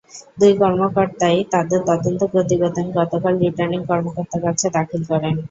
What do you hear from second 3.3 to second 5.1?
returning কর্মকর্তার কাছে দাখিল